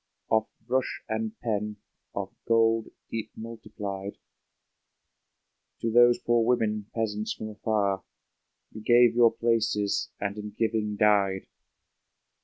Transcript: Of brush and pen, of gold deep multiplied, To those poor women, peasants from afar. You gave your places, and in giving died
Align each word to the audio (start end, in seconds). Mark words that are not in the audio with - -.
Of 0.31 0.47
brush 0.65 1.03
and 1.07 1.37
pen, 1.41 1.77
of 2.15 2.33
gold 2.47 2.87
deep 3.11 3.31
multiplied, 3.35 4.17
To 5.81 5.91
those 5.91 6.17
poor 6.17 6.43
women, 6.43 6.89
peasants 6.95 7.33
from 7.33 7.49
afar. 7.49 8.03
You 8.71 8.81
gave 8.81 9.13
your 9.13 9.31
places, 9.31 10.09
and 10.19 10.39
in 10.39 10.55
giving 10.57 10.95
died 10.95 11.45